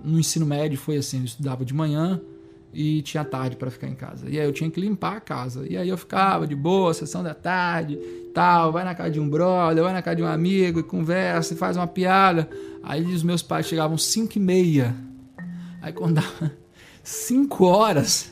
no 0.03 0.19
ensino 0.19 0.45
médio 0.45 0.77
foi 0.77 0.97
assim 0.97 1.19
eu 1.19 1.25
estudava 1.25 1.65
de 1.65 1.73
manhã 1.73 2.21
e 2.73 3.01
tinha 3.01 3.23
tarde 3.23 3.55
para 3.55 3.69
ficar 3.69 3.87
em 3.87 3.95
casa. 3.95 4.29
E 4.29 4.39
aí 4.39 4.45
eu 4.45 4.53
tinha 4.53 4.69
que 4.69 4.79
limpar 4.79 5.17
a 5.17 5.19
casa. 5.19 5.65
E 5.69 5.75
aí 5.75 5.89
eu 5.89 5.97
ficava 5.97 6.47
de 6.47 6.55
boa, 6.55 6.93
sessão 6.93 7.21
da 7.21 7.33
tarde, 7.33 7.97
tal, 8.33 8.71
vai 8.71 8.83
na 8.83 8.95
casa 8.95 9.11
de 9.11 9.19
um 9.19 9.29
brother, 9.29 9.83
vai 9.83 9.93
na 9.93 10.01
casa 10.01 10.15
de 10.17 10.23
um 10.23 10.27
amigo 10.27 10.79
e 10.79 10.83
conversa 10.83 11.53
e 11.53 11.57
faz 11.57 11.75
uma 11.75 11.87
piada. 11.87 12.49
Aí 12.81 13.03
os 13.03 13.23
meus 13.23 13.41
pais 13.41 13.65
chegavam 13.65 13.97
5 13.97 14.37
e 14.37 14.39
meia. 14.39 14.95
Aí 15.81 15.91
quando 15.91 16.15
dava 16.15 16.51
5 17.03 17.65
horas, 17.65 18.31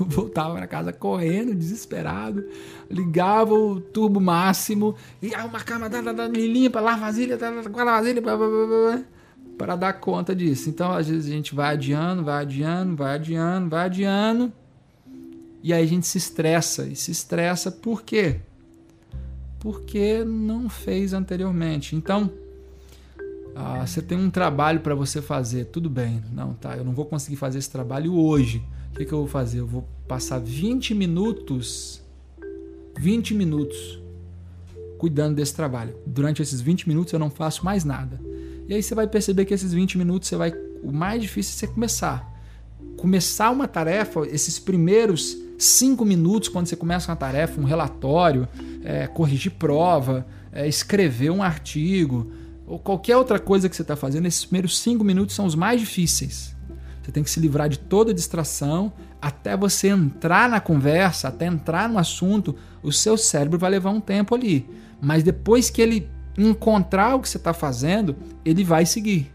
eu 0.00 0.06
voltava 0.06 0.54
para 0.54 0.66
casa 0.66 0.92
correndo, 0.92 1.54
desesperado, 1.54 2.44
ligava 2.90 3.54
o 3.54 3.80
turbo 3.80 4.20
máximo 4.20 4.96
e 5.22 5.34
uma 5.34 5.60
cama 5.60 5.88
da, 5.88 6.00
da, 6.00 6.12
da, 6.12 6.28
limpa, 6.28 6.80
lava 6.80 7.02
vasilha, 7.02 7.36
guarda 7.36 7.92
vasilha, 7.92 8.22
para 9.58 9.74
dar 9.74 9.92
conta 9.94 10.34
disso. 10.34 10.70
Então, 10.70 10.92
às 10.92 11.08
vezes 11.08 11.30
a 11.30 11.34
gente 11.34 11.54
vai 11.54 11.74
adiando, 11.74 12.24
vai 12.24 12.42
adiando, 12.42 12.96
vai 12.96 13.16
adiando, 13.16 13.68
vai 13.68 13.84
adiando, 13.86 14.52
e 15.62 15.72
aí 15.72 15.82
a 15.82 15.86
gente 15.86 16.06
se 16.06 16.16
estressa. 16.16 16.86
E 16.86 16.94
se 16.94 17.10
estressa 17.10 17.70
por 17.70 18.02
quê? 18.02 18.36
Porque 19.58 20.24
não 20.24 20.68
fez 20.68 21.12
anteriormente. 21.12 21.96
Então, 21.96 22.30
ah, 23.56 23.84
você 23.84 24.00
tem 24.00 24.16
um 24.16 24.30
trabalho 24.30 24.80
para 24.80 24.94
você 24.94 25.20
fazer, 25.20 25.64
tudo 25.66 25.90
bem. 25.90 26.22
Não, 26.32 26.54
tá, 26.54 26.76
eu 26.76 26.84
não 26.84 26.92
vou 26.92 27.04
conseguir 27.04 27.36
fazer 27.36 27.58
esse 27.58 27.70
trabalho 27.70 28.14
hoje. 28.14 28.62
O 28.92 28.96
que, 28.96 29.04
que 29.04 29.12
eu 29.12 29.18
vou 29.18 29.26
fazer? 29.26 29.58
Eu 29.58 29.66
vou 29.66 29.86
passar 30.06 30.38
20 30.38 30.94
minutos, 30.94 32.00
20 32.96 33.34
minutos 33.34 34.00
cuidando 34.98 35.34
desse 35.36 35.54
trabalho. 35.54 35.96
Durante 36.06 36.40
esses 36.40 36.60
20 36.60 36.88
minutos 36.88 37.12
eu 37.12 37.18
não 37.18 37.30
faço 37.30 37.64
mais 37.64 37.84
nada. 37.84 38.20
E 38.68 38.74
aí 38.74 38.82
você 38.82 38.94
vai 38.94 39.06
perceber 39.06 39.46
que 39.46 39.54
esses 39.54 39.72
20 39.72 39.96
minutos 39.96 40.28
você 40.28 40.36
vai. 40.36 40.52
O 40.82 40.92
mais 40.92 41.22
difícil 41.22 41.54
é 41.54 41.58
você 41.58 41.66
começar. 41.66 42.38
Começar 42.98 43.50
uma 43.50 43.66
tarefa, 43.66 44.26
esses 44.26 44.58
primeiros 44.58 45.36
5 45.56 46.04
minutos, 46.04 46.48
quando 46.48 46.66
você 46.66 46.76
começa 46.76 47.10
uma 47.10 47.16
tarefa, 47.16 47.60
um 47.60 47.64
relatório, 47.64 48.46
é, 48.84 49.06
corrigir 49.06 49.52
prova, 49.52 50.26
é, 50.52 50.68
escrever 50.68 51.30
um 51.30 51.42
artigo, 51.42 52.30
ou 52.66 52.78
qualquer 52.78 53.16
outra 53.16 53.38
coisa 53.38 53.68
que 53.68 53.74
você 53.74 53.82
está 53.82 53.96
fazendo, 53.96 54.26
esses 54.26 54.44
primeiros 54.44 54.78
5 54.78 55.02
minutos 55.02 55.34
são 55.34 55.46
os 55.46 55.54
mais 55.54 55.80
difíceis. 55.80 56.54
Você 57.02 57.10
tem 57.10 57.22
que 57.22 57.30
se 57.30 57.40
livrar 57.40 57.70
de 57.70 57.78
toda 57.78 58.12
distração 58.12 58.92
até 59.20 59.56
você 59.56 59.88
entrar 59.88 60.48
na 60.48 60.60
conversa, 60.60 61.28
até 61.28 61.46
entrar 61.46 61.88
no 61.88 61.98
assunto. 61.98 62.54
O 62.82 62.92
seu 62.92 63.16
cérebro 63.16 63.58
vai 63.58 63.70
levar 63.70 63.90
um 63.90 64.00
tempo 64.00 64.34
ali. 64.34 64.68
Mas 65.00 65.22
depois 65.22 65.70
que 65.70 65.80
ele 65.80 66.08
encontrar 66.38 67.16
o 67.16 67.20
que 67.20 67.28
você 67.28 67.36
está 67.36 67.52
fazendo, 67.52 68.16
ele 68.44 68.62
vai 68.62 68.86
seguir. 68.86 69.30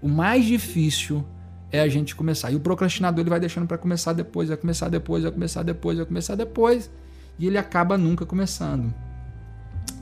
O 0.00 0.08
mais 0.08 0.44
difícil 0.44 1.24
é 1.70 1.80
a 1.80 1.88
gente 1.88 2.14
começar. 2.14 2.50
E 2.50 2.54
o 2.54 2.60
procrastinador 2.60 3.20
ele 3.20 3.30
vai 3.30 3.40
deixando 3.40 3.66
para 3.66 3.78
começar 3.78 4.12
depois, 4.12 4.48
vai 4.48 4.58
começar 4.58 4.88
depois, 4.90 5.22
vai 5.22 5.32
começar 5.32 5.62
depois, 5.62 5.96
vai 5.96 6.06
começar 6.06 6.34
depois, 6.34 6.90
e 7.38 7.46
ele 7.46 7.56
acaba 7.56 7.96
nunca 7.96 8.26
começando. 8.26 8.92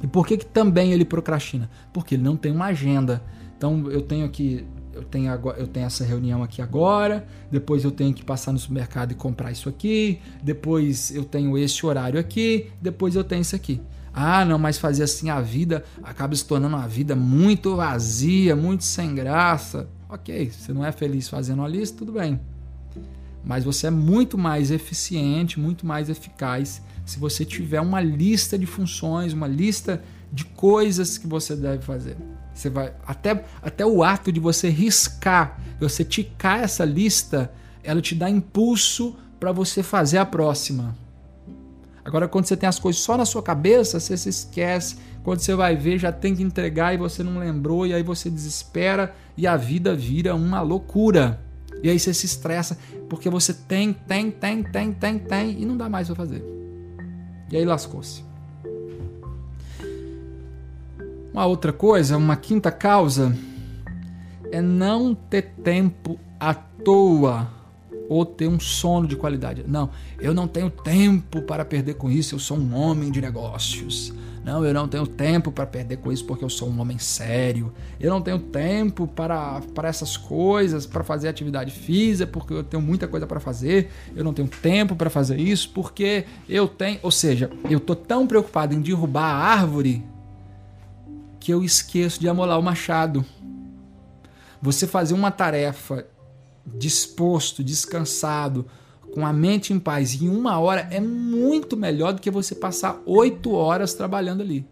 E 0.02 0.06
por 0.06 0.26
que, 0.26 0.36
que 0.38 0.46
também 0.46 0.92
ele 0.92 1.04
procrastina? 1.04 1.70
Porque 1.92 2.16
ele 2.16 2.22
não 2.22 2.36
tem 2.36 2.50
uma 2.50 2.66
agenda. 2.66 3.22
Então 3.56 3.88
eu 3.90 4.02
tenho 4.02 4.26
aqui, 4.26 4.66
eu 4.92 5.04
tenho, 5.04 5.30
agora, 5.30 5.58
eu 5.58 5.68
tenho 5.68 5.86
essa 5.86 6.02
reunião 6.02 6.42
aqui 6.42 6.60
agora, 6.60 7.26
depois 7.50 7.84
eu 7.84 7.92
tenho 7.92 8.12
que 8.12 8.24
passar 8.24 8.50
no 8.50 8.58
supermercado 8.58 9.12
e 9.12 9.14
comprar 9.14 9.52
isso 9.52 9.68
aqui, 9.68 10.20
depois 10.42 11.14
eu 11.14 11.24
tenho 11.24 11.56
esse 11.56 11.84
horário 11.86 12.18
aqui, 12.18 12.70
depois 12.80 13.14
eu 13.14 13.22
tenho 13.22 13.42
isso 13.42 13.54
aqui. 13.54 13.80
Ah, 14.12 14.44
não, 14.44 14.58
mas 14.58 14.78
fazer 14.78 15.04
assim 15.04 15.30
a 15.30 15.40
vida 15.40 15.84
acaba 16.02 16.34
se 16.34 16.44
tornando 16.44 16.76
uma 16.76 16.88
vida 16.88 17.14
muito 17.14 17.76
vazia, 17.76 18.56
muito 18.56 18.84
sem 18.84 19.14
graça. 19.14 19.88
Ok, 20.08 20.50
você 20.50 20.72
não 20.72 20.84
é 20.84 20.90
feliz 20.90 21.28
fazendo 21.28 21.60
uma 21.60 21.68
lista, 21.68 21.98
tudo 21.98 22.12
bem. 22.12 22.40
Mas 23.44 23.64
você 23.64 23.86
é 23.86 23.90
muito 23.90 24.36
mais 24.36 24.70
eficiente, 24.70 25.58
muito 25.58 25.86
mais 25.86 26.08
eficaz 26.08 26.82
se 27.06 27.18
você 27.18 27.44
tiver 27.44 27.80
uma 27.80 28.00
lista 28.00 28.58
de 28.58 28.66
funções, 28.66 29.32
uma 29.32 29.48
lista 29.48 30.02
de 30.32 30.44
coisas 30.44 31.18
que 31.18 31.26
você 31.26 31.56
deve 31.56 31.82
fazer. 31.82 32.16
Você 32.54 32.70
vai 32.70 32.92
até, 33.06 33.44
até 33.62 33.84
o 33.86 34.02
ato 34.02 34.30
de 34.30 34.38
você 34.38 34.68
riscar, 34.68 35.60
você 35.80 36.04
ticar 36.04 36.60
essa 36.60 36.84
lista, 36.84 37.50
ela 37.82 38.00
te 38.00 38.14
dá 38.14 38.28
impulso 38.28 39.16
para 39.38 39.50
você 39.50 39.82
fazer 39.82 40.18
a 40.18 40.26
próxima. 40.26 40.94
Agora, 42.04 42.26
quando 42.26 42.46
você 42.46 42.56
tem 42.56 42.68
as 42.68 42.78
coisas 42.78 43.02
só 43.02 43.16
na 43.16 43.24
sua 43.24 43.42
cabeça, 43.42 44.00
você 44.00 44.16
se 44.16 44.28
esquece. 44.28 44.96
Quando 45.22 45.40
você 45.40 45.54
vai 45.54 45.76
ver, 45.76 45.98
já 45.98 46.10
tem 46.10 46.34
que 46.34 46.42
entregar 46.42 46.94
e 46.94 46.96
você 46.96 47.22
não 47.22 47.38
lembrou, 47.38 47.86
e 47.86 47.92
aí 47.92 48.02
você 48.02 48.30
desespera 48.30 49.14
e 49.36 49.46
a 49.46 49.56
vida 49.56 49.94
vira 49.94 50.34
uma 50.34 50.62
loucura. 50.62 51.40
E 51.82 51.90
aí 51.90 51.98
você 51.98 52.12
se 52.12 52.26
estressa 52.26 52.78
porque 53.08 53.28
você 53.28 53.52
tem, 53.52 53.92
tem, 53.92 54.30
tem, 54.30 54.62
tem, 54.62 54.92
tem, 54.92 55.18
tem 55.18 55.60
e 55.60 55.64
não 55.64 55.76
dá 55.76 55.88
mais 55.88 56.06
para 56.06 56.16
fazer. 56.16 56.44
E 57.50 57.56
aí 57.56 57.64
lascou-se. 57.64 58.24
Uma 61.32 61.46
outra 61.46 61.72
coisa, 61.72 62.16
uma 62.16 62.36
quinta 62.36 62.70
causa 62.70 63.36
é 64.50 64.60
não 64.60 65.14
ter 65.14 65.42
tempo 65.62 66.18
à 66.38 66.54
toa 66.54 67.59
ou 68.10 68.26
ter 68.26 68.48
um 68.48 68.58
sono 68.58 69.06
de 69.06 69.14
qualidade. 69.14 69.64
Não, 69.68 69.88
eu 70.18 70.34
não 70.34 70.48
tenho 70.48 70.68
tempo 70.68 71.40
para 71.42 71.64
perder 71.64 71.94
com 71.94 72.10
isso, 72.10 72.34
eu 72.34 72.40
sou 72.40 72.58
um 72.58 72.74
homem 72.74 73.08
de 73.08 73.20
negócios. 73.20 74.12
Não, 74.44 74.64
eu 74.64 74.74
não 74.74 74.88
tenho 74.88 75.06
tempo 75.06 75.52
para 75.52 75.64
perder 75.64 75.98
com 75.98 76.10
isso 76.10 76.24
porque 76.24 76.44
eu 76.44 76.48
sou 76.48 76.68
um 76.68 76.80
homem 76.80 76.98
sério. 76.98 77.72
Eu 78.00 78.10
não 78.10 78.20
tenho 78.20 78.40
tempo 78.40 79.06
para, 79.06 79.60
para 79.74 79.88
essas 79.88 80.16
coisas, 80.16 80.86
para 80.86 81.04
fazer 81.04 81.28
atividade 81.28 81.70
física, 81.70 82.28
porque 82.28 82.52
eu 82.52 82.64
tenho 82.64 82.82
muita 82.82 83.06
coisa 83.06 83.28
para 83.28 83.38
fazer. 83.38 83.92
Eu 84.16 84.24
não 84.24 84.34
tenho 84.34 84.48
tempo 84.48 84.96
para 84.96 85.08
fazer 85.08 85.38
isso 85.38 85.70
porque 85.70 86.24
eu 86.48 86.66
tenho. 86.66 86.98
Ou 87.04 87.12
seja, 87.12 87.48
eu 87.68 87.78
tô 87.78 87.94
tão 87.94 88.26
preocupado 88.26 88.74
em 88.74 88.80
derrubar 88.80 89.22
a 89.22 89.36
árvore 89.36 90.02
que 91.38 91.52
eu 91.52 91.62
esqueço 91.62 92.18
de 92.18 92.28
amolar 92.28 92.58
o 92.58 92.62
machado. 92.62 93.24
Você 94.60 94.84
fazer 94.84 95.14
uma 95.14 95.30
tarefa 95.30 96.06
disposto, 96.66 97.64
descansado, 97.64 98.66
com 99.12 99.26
a 99.26 99.32
mente 99.32 99.72
em 99.72 99.78
paz 99.78 100.20
em 100.20 100.28
uma 100.28 100.58
hora 100.58 100.88
é 100.90 101.00
muito 101.00 101.76
melhor 101.76 102.12
do 102.12 102.20
que 102.20 102.30
você 102.30 102.54
passar 102.54 103.02
oito 103.04 103.52
horas 103.52 103.92
trabalhando 103.92 104.42
ali. 104.42 104.66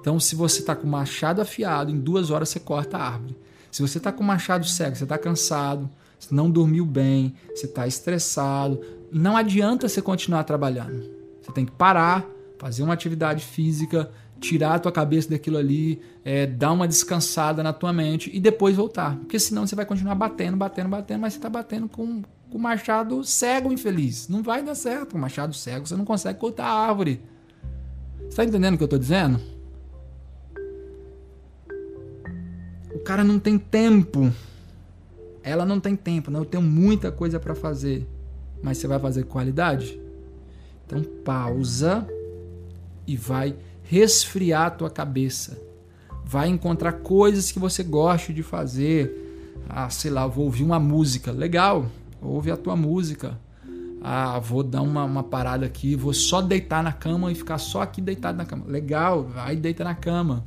Então, 0.00 0.20
se 0.20 0.36
você 0.36 0.60
está 0.60 0.76
com 0.76 0.86
o 0.86 0.90
machado 0.90 1.40
afiado, 1.40 1.90
em 1.90 1.98
duas 1.98 2.30
horas 2.30 2.50
você 2.50 2.60
corta 2.60 2.98
a 2.98 3.08
árvore. 3.12 3.36
Se 3.70 3.80
você 3.80 3.98
está 3.98 4.12
com 4.12 4.22
o 4.22 4.26
machado 4.26 4.66
cego, 4.66 4.94
você 4.94 5.04
está 5.04 5.16
cansado, 5.16 5.88
você 6.18 6.34
não 6.34 6.50
dormiu 6.50 6.84
bem, 6.84 7.34
você 7.54 7.66
está 7.66 7.86
estressado, 7.86 8.80
não 9.10 9.36
adianta 9.36 9.88
você 9.88 10.02
continuar 10.02 10.44
trabalhando. 10.44 11.10
Você 11.40 11.52
tem 11.52 11.64
que 11.64 11.72
parar, 11.72 12.24
fazer 12.58 12.82
uma 12.82 12.94
atividade 12.94 13.44
física, 13.44 14.10
tirar 14.44 14.74
a 14.74 14.78
tua 14.78 14.92
cabeça 14.92 15.30
daquilo 15.30 15.56
ali, 15.56 16.00
é, 16.24 16.46
dar 16.46 16.72
uma 16.72 16.86
descansada 16.86 17.62
na 17.62 17.72
tua 17.72 17.92
mente 17.92 18.30
e 18.32 18.38
depois 18.38 18.76
voltar. 18.76 19.16
Porque 19.16 19.38
senão 19.38 19.66
você 19.66 19.74
vai 19.74 19.86
continuar 19.86 20.14
batendo, 20.14 20.56
batendo, 20.56 20.88
batendo, 20.88 21.20
mas 21.20 21.32
você 21.32 21.38
está 21.38 21.48
batendo 21.48 21.88
com, 21.88 22.22
com 22.50 22.58
o 22.58 22.60
machado 22.60 23.24
cego, 23.24 23.72
infeliz. 23.72 24.28
Não 24.28 24.42
vai 24.42 24.62
dar 24.62 24.74
certo 24.74 25.12
com 25.12 25.18
o 25.18 25.20
machado 25.20 25.54
cego, 25.54 25.86
você 25.86 25.96
não 25.96 26.04
consegue 26.04 26.38
cortar 26.38 26.66
a 26.66 26.88
árvore. 26.88 27.22
Você 28.18 28.28
está 28.28 28.44
entendendo 28.44 28.74
o 28.74 28.76
que 28.76 28.82
eu 28.82 28.86
estou 28.86 28.98
dizendo? 28.98 29.40
O 32.94 32.98
cara 33.00 33.24
não 33.24 33.38
tem 33.38 33.58
tempo. 33.58 34.30
Ela 35.42 35.64
não 35.64 35.80
tem 35.80 35.96
tempo. 35.96 36.30
Não, 36.30 36.40
eu 36.40 36.46
tenho 36.46 36.62
muita 36.62 37.10
coisa 37.10 37.40
para 37.40 37.54
fazer. 37.54 38.06
Mas 38.62 38.78
você 38.78 38.86
vai 38.86 38.98
fazer 38.98 39.24
qualidade? 39.24 40.00
Então 40.86 41.02
pausa 41.24 42.06
e 43.06 43.16
vai 43.16 43.54
resfriar 43.84 44.66
a 44.66 44.70
tua 44.70 44.90
cabeça. 44.90 45.60
Vai 46.24 46.48
encontrar 46.48 46.92
coisas 46.92 47.52
que 47.52 47.58
você 47.58 47.82
goste 47.82 48.32
de 48.32 48.42
fazer. 48.42 49.62
Ah, 49.68 49.88
sei 49.90 50.10
lá, 50.10 50.26
vou 50.26 50.46
ouvir 50.46 50.64
uma 50.64 50.80
música. 50.80 51.30
Legal, 51.30 51.86
ouve 52.20 52.50
a 52.50 52.56
tua 52.56 52.74
música. 52.74 53.38
Ah, 54.02 54.38
vou 54.38 54.62
dar 54.62 54.82
uma, 54.82 55.04
uma 55.04 55.22
parada 55.22 55.64
aqui, 55.64 55.96
vou 55.96 56.12
só 56.12 56.42
deitar 56.42 56.82
na 56.82 56.92
cama 56.92 57.32
e 57.32 57.34
ficar 57.34 57.58
só 57.58 57.82
aqui 57.82 58.00
deitado 58.00 58.36
na 58.36 58.44
cama. 58.44 58.64
Legal, 58.66 59.22
vai 59.22 59.56
deita 59.56 59.84
na 59.84 59.94
cama. 59.94 60.44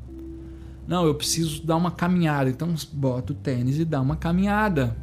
Não, 0.87 1.05
eu 1.05 1.15
preciso 1.15 1.65
dar 1.65 1.75
uma 1.75 1.91
caminhada. 1.91 2.49
Então 2.49 2.73
bota 2.93 3.33
o 3.33 3.35
tênis 3.35 3.77
e 3.79 3.85
dá 3.85 3.99
uma 3.99 4.15
caminhada. 4.15 4.95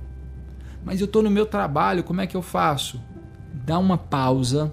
Mas 0.85 1.01
eu 1.01 1.07
estou 1.07 1.23
no 1.23 1.31
meu 1.31 1.47
trabalho, 1.47 2.05
como 2.05 2.21
é 2.21 2.27
que 2.27 2.37
eu 2.37 2.43
faço? 2.43 3.01
Dá 3.53 3.79
uma 3.79 3.97
pausa, 3.97 4.73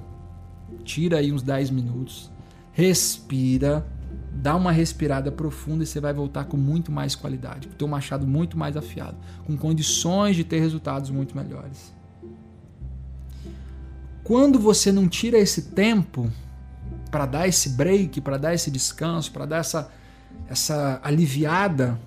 tira 0.84 1.18
aí 1.18 1.32
uns 1.32 1.42
10 1.42 1.70
minutos, 1.70 2.31
respira, 2.74 3.86
dá 4.32 4.56
uma 4.56 4.72
respirada 4.72 5.32
profunda 5.32 5.84
e 5.84 5.88
você 5.88 6.00
vai 6.00 6.14
voltar 6.14 6.46
com 6.46 6.58
muito 6.58 6.92
mais 6.92 7.16
qualidade, 7.16 7.68
com 7.68 7.74
o 7.74 7.78
teu 7.78 7.88
machado 7.88 8.26
muito 8.26 8.58
mais 8.58 8.78
afiado, 8.78 9.18
com 9.46 9.58
condições 9.58 10.36
de 10.36 10.44
ter 10.44 10.60
resultados 10.60 11.10
muito 11.10 11.36
melhores. 11.36 11.94
Quando 14.24 14.60
você 14.60 14.92
não 14.92 15.08
tira 15.08 15.38
esse 15.38 15.64
tempo 15.72 16.32
para 17.10 17.26
dar 17.26 17.48
esse 17.48 17.70
break, 17.70 18.22
para 18.22 18.38
dar 18.38 18.54
esse 18.54 18.72
descanso, 18.72 19.32
para 19.32 19.46
dar 19.46 19.58
essa, 19.58 19.92
essa 20.48 21.02
aliviada, 21.04 22.00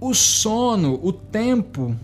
o 0.00 0.14
sono, 0.14 1.00
o 1.02 1.12
tempo, 1.12 1.96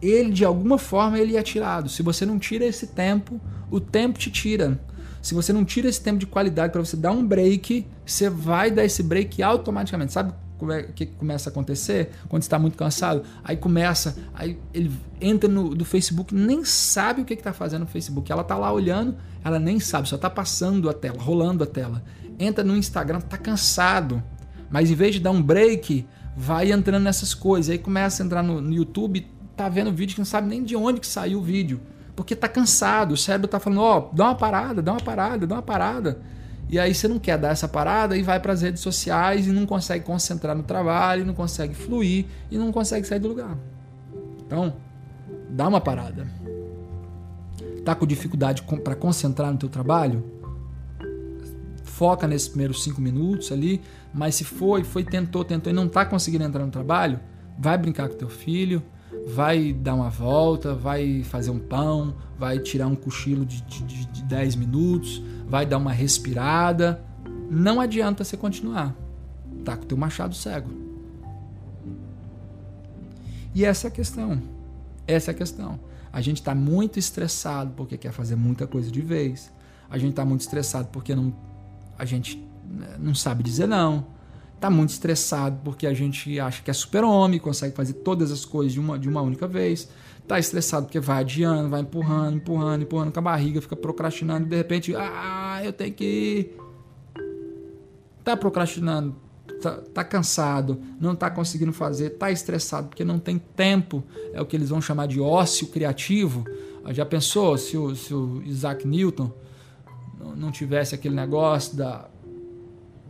ele 0.00 0.30
de 0.30 0.44
alguma 0.44 0.78
forma 0.78 1.18
ele 1.18 1.36
é 1.36 1.42
tirado. 1.42 1.88
Se 1.88 2.02
você 2.02 2.24
não 2.24 2.38
tira 2.38 2.64
esse 2.64 2.88
tempo, 2.88 3.40
o 3.70 3.80
tempo 3.80 4.18
te 4.18 4.30
tira. 4.30 4.80
Se 5.26 5.34
você 5.34 5.52
não 5.52 5.64
tira 5.64 5.88
esse 5.88 6.00
tempo 6.00 6.20
de 6.20 6.26
qualidade 6.26 6.72
para 6.72 6.80
você 6.80 6.96
dar 6.96 7.10
um 7.10 7.26
break, 7.26 7.84
você 8.04 8.30
vai 8.30 8.70
dar 8.70 8.84
esse 8.84 9.02
break 9.02 9.42
automaticamente. 9.42 10.12
Sabe 10.12 10.32
é, 10.70 10.82
o 10.82 10.92
que 10.92 11.04
começa 11.04 11.48
a 11.48 11.50
acontecer 11.50 12.10
quando 12.28 12.42
está 12.42 12.60
muito 12.60 12.78
cansado? 12.78 13.24
Aí 13.42 13.56
começa, 13.56 14.16
aí 14.32 14.56
ele 14.72 14.92
entra 15.20 15.50
no 15.50 15.74
do 15.74 15.84
Facebook, 15.84 16.32
nem 16.32 16.64
sabe 16.64 17.22
o 17.22 17.24
que 17.24 17.34
está 17.34 17.52
fazendo 17.52 17.80
no 17.80 17.86
Facebook. 17.88 18.30
Ela 18.30 18.42
está 18.42 18.56
lá 18.56 18.72
olhando, 18.72 19.16
ela 19.42 19.58
nem 19.58 19.80
sabe, 19.80 20.08
só 20.08 20.14
está 20.14 20.30
passando 20.30 20.88
a 20.88 20.92
tela, 20.92 21.20
rolando 21.20 21.64
a 21.64 21.66
tela. 21.66 22.04
Entra 22.38 22.62
no 22.62 22.76
Instagram, 22.76 23.18
está 23.18 23.36
cansado, 23.36 24.22
mas 24.70 24.92
em 24.92 24.94
vez 24.94 25.16
de 25.16 25.20
dar 25.20 25.32
um 25.32 25.42
break, 25.42 26.06
vai 26.36 26.70
entrando 26.70 27.02
nessas 27.02 27.34
coisas. 27.34 27.68
Aí 27.68 27.78
começa 27.78 28.22
a 28.22 28.24
entrar 28.24 28.44
no, 28.44 28.60
no 28.60 28.72
YouTube, 28.72 29.26
tá 29.56 29.68
vendo 29.68 29.90
vídeo 29.90 30.14
que 30.14 30.20
não 30.20 30.24
sabe 30.24 30.46
nem 30.46 30.62
de 30.62 30.76
onde 30.76 31.00
que 31.00 31.06
saiu 31.08 31.40
o 31.40 31.42
vídeo, 31.42 31.80
porque 32.16 32.34
está 32.34 32.48
cansado. 32.48 33.12
O 33.12 33.16
cérebro 33.16 33.44
está 33.44 33.60
falando, 33.60 33.82
ó, 33.82 33.98
oh, 33.98 34.16
dá 34.16 34.24
uma 34.24 34.34
parada, 34.34 34.82
dá 34.82 34.92
uma 34.92 35.00
parada, 35.00 35.46
dá 35.46 35.56
uma 35.56 35.62
parada. 35.62 36.20
E 36.68 36.80
aí 36.80 36.92
você 36.92 37.06
não 37.06 37.18
quer 37.18 37.38
dar 37.38 37.50
essa 37.50 37.68
parada 37.68 38.16
e 38.16 38.22
vai 38.22 38.40
para 38.40 38.52
as 38.52 38.62
redes 38.62 38.80
sociais 38.80 39.46
e 39.46 39.52
não 39.52 39.66
consegue 39.66 40.04
concentrar 40.04 40.56
no 40.56 40.64
trabalho, 40.64 41.24
não 41.24 41.34
consegue 41.34 41.74
fluir 41.74 42.26
e 42.50 42.58
não 42.58 42.72
consegue 42.72 43.06
sair 43.06 43.20
do 43.20 43.28
lugar. 43.28 43.56
Então, 44.44 44.74
dá 45.48 45.68
uma 45.68 45.80
parada. 45.80 46.26
Tá 47.84 47.94
com 47.94 48.04
dificuldade 48.04 48.62
para 48.82 48.96
concentrar 48.96 49.52
no 49.52 49.58
teu 49.58 49.68
trabalho? 49.68 50.24
Foca 51.84 52.26
nesses 52.26 52.48
primeiros 52.48 52.82
cinco 52.82 53.00
minutos 53.00 53.52
ali, 53.52 53.80
mas 54.12 54.34
se 54.34 54.42
foi, 54.42 54.82
foi 54.82 55.04
tentou, 55.04 55.44
tentou 55.44 55.72
e 55.72 55.74
não 55.74 55.88
tá 55.88 56.04
conseguindo 56.04 56.42
entrar 56.42 56.64
no 56.64 56.70
trabalho, 56.70 57.20
vai 57.56 57.78
brincar 57.78 58.08
com 58.08 58.16
teu 58.16 58.28
filho, 58.28 58.82
vai 59.26 59.72
dar 59.72 59.94
uma 59.94 60.10
volta, 60.10 60.74
vai 60.74 61.22
fazer 61.22 61.50
um 61.50 61.58
pão, 61.58 62.14
vai 62.38 62.58
tirar 62.58 62.86
um 62.86 62.94
cochilo 62.94 63.44
de, 63.44 63.62
de, 63.62 64.06
de 64.06 64.22
10 64.24 64.56
minutos, 64.56 65.22
vai 65.46 65.64
dar 65.66 65.78
uma 65.78 65.92
respirada. 65.92 67.02
Não 67.50 67.80
adianta 67.80 68.24
você 68.24 68.36
continuar. 68.36 68.94
Tá 69.64 69.76
com 69.76 69.84
o 69.84 69.86
teu 69.86 69.96
machado 69.96 70.34
cego. 70.34 70.70
E 73.54 73.64
essa 73.64 73.86
é 73.86 73.88
a 73.88 73.90
questão. 73.90 74.42
Essa 75.06 75.30
é 75.30 75.34
a 75.34 75.36
questão. 75.36 75.80
A 76.12 76.20
gente 76.20 76.40
está 76.40 76.54
muito 76.54 76.98
estressado 76.98 77.72
porque 77.76 77.96
quer 77.96 78.12
fazer 78.12 78.36
muita 78.36 78.66
coisa 78.66 78.90
de 78.90 79.00
vez. 79.00 79.52
A 79.88 79.98
gente 79.98 80.10
está 80.10 80.24
muito 80.24 80.40
estressado 80.40 80.88
porque 80.88 81.14
não, 81.14 81.34
a 81.98 82.04
gente 82.04 82.42
né, 82.68 82.96
não 82.98 83.14
sabe 83.14 83.42
dizer 83.42 83.66
não 83.66 84.15
tá 84.60 84.70
muito 84.70 84.90
estressado 84.90 85.60
porque 85.64 85.86
a 85.86 85.94
gente 85.94 86.38
acha 86.40 86.62
que 86.62 86.70
é 86.70 86.74
super-homem, 86.74 87.38
consegue 87.38 87.74
fazer 87.74 87.94
todas 87.94 88.30
as 88.30 88.44
coisas 88.44 88.72
de 88.72 88.80
uma, 88.80 88.98
de 88.98 89.08
uma 89.08 89.20
única 89.20 89.46
vez. 89.46 89.88
Tá 90.26 90.38
estressado 90.38 90.86
porque 90.86 90.98
vai 90.98 91.20
adiando, 91.20 91.68
vai 91.68 91.80
empurrando, 91.80 92.36
empurrando, 92.36 92.82
empurrando 92.82 93.12
com 93.12 93.18
a 93.20 93.22
barriga, 93.22 93.60
fica 93.60 93.76
procrastinando 93.76 94.46
e 94.46 94.50
de 94.50 94.56
repente, 94.56 94.94
ah, 94.96 95.60
eu 95.64 95.72
tenho 95.72 95.94
que 95.94 96.04
ir. 96.04 96.56
Tá 98.24 98.36
procrastinando, 98.36 99.14
tá, 99.62 99.82
tá 99.94 100.02
cansado, 100.02 100.80
não 101.00 101.14
tá 101.14 101.30
conseguindo 101.30 101.72
fazer, 101.72 102.10
tá 102.10 102.30
estressado 102.32 102.88
porque 102.88 103.04
não 103.04 103.20
tem 103.20 103.38
tempo, 103.38 104.02
é 104.32 104.42
o 104.42 104.46
que 104.46 104.56
eles 104.56 104.70
vão 104.70 104.80
chamar 104.80 105.06
de 105.06 105.20
ócio 105.20 105.68
criativo. 105.68 106.44
Já 106.90 107.06
pensou 107.06 107.56
se 107.56 107.76
o, 107.76 107.94
se 107.94 108.12
o 108.12 108.42
Isaac 108.44 108.86
Newton 108.86 109.30
não 110.36 110.50
tivesse 110.50 110.94
aquele 110.94 111.14
negócio 111.14 111.76
da, 111.76 112.08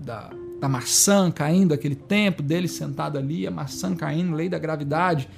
da 0.07 0.31
da 0.59 0.69
maçã 0.69 1.31
caindo, 1.31 1.75
aquele 1.75 1.95
tempo 1.95 2.43
dele 2.43 2.69
sentado 2.69 3.19
ali, 3.19 3.47
a 3.47 3.51
maçã 3.51 3.95
caindo, 3.95 4.35
lei 4.35 4.49
da 4.49 4.59
gravidade, 4.59 5.29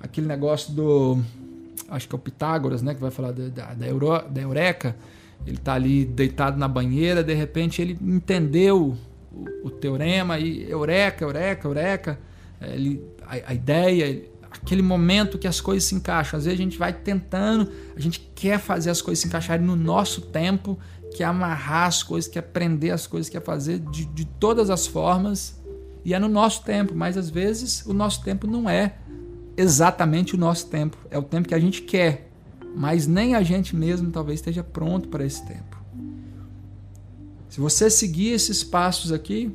aquele 0.00 0.26
negócio 0.26 0.72
do. 0.72 1.18
Acho 1.88 2.08
que 2.08 2.14
é 2.14 2.16
o 2.16 2.18
Pitágoras, 2.18 2.82
né? 2.82 2.94
Que 2.94 3.00
vai 3.00 3.10
falar 3.10 3.32
da, 3.32 3.48
da, 3.48 3.74
da, 3.74 3.86
Euro, 3.86 4.22
da 4.28 4.40
Eureka. 4.40 4.96
Ele 5.46 5.56
está 5.56 5.74
ali 5.74 6.04
deitado 6.04 6.58
na 6.58 6.66
banheira, 6.66 7.22
de 7.22 7.34
repente 7.34 7.80
ele 7.80 7.96
entendeu 8.00 8.96
o, 9.32 9.66
o 9.68 9.70
teorema 9.70 10.38
e 10.38 10.68
Eureka, 10.68 11.24
Eureka, 11.24 11.68
Eureka. 11.68 12.18
É, 12.60 12.74
ele, 12.74 13.02
a, 13.26 13.50
a 13.50 13.54
ideia, 13.54 14.24
aquele 14.50 14.82
momento 14.82 15.38
que 15.38 15.46
as 15.46 15.60
coisas 15.60 15.84
se 15.84 15.94
encaixam. 15.94 16.38
Às 16.38 16.44
vezes 16.44 16.58
a 16.58 16.62
gente 16.62 16.76
vai 16.76 16.92
tentando, 16.92 17.70
a 17.96 18.00
gente 18.00 18.20
quer 18.34 18.58
fazer 18.58 18.90
as 18.90 19.00
coisas 19.00 19.20
se 19.20 19.28
encaixarem 19.28 19.64
no 19.64 19.76
nosso 19.76 20.22
tempo 20.22 20.78
quer 21.16 21.24
amarrar 21.24 21.86
as 21.86 22.02
coisas, 22.02 22.30
quer 22.30 22.42
prender 22.42 22.92
as 22.92 23.06
coisas, 23.06 23.28
quer 23.30 23.42
fazer 23.42 23.78
de, 23.78 24.04
de 24.04 24.24
todas 24.24 24.68
as 24.68 24.86
formas. 24.86 25.58
E 26.04 26.12
é 26.12 26.18
no 26.18 26.28
nosso 26.28 26.62
tempo, 26.62 26.94
mas 26.94 27.16
às 27.16 27.30
vezes 27.30 27.84
o 27.86 27.94
nosso 27.94 28.22
tempo 28.22 28.46
não 28.46 28.68
é 28.68 28.96
exatamente 29.56 30.34
o 30.34 30.38
nosso 30.38 30.66
tempo. 30.66 30.96
É 31.10 31.18
o 31.18 31.22
tempo 31.22 31.48
que 31.48 31.54
a 31.54 31.58
gente 31.58 31.82
quer, 31.82 32.30
mas 32.76 33.06
nem 33.06 33.34
a 33.34 33.42
gente 33.42 33.74
mesmo 33.74 34.10
talvez 34.10 34.40
esteja 34.40 34.62
pronto 34.62 35.08
para 35.08 35.24
esse 35.24 35.44
tempo. 35.46 35.76
Se 37.48 37.58
você 37.58 37.88
seguir 37.88 38.32
esses 38.32 38.62
passos 38.62 39.10
aqui, 39.10 39.50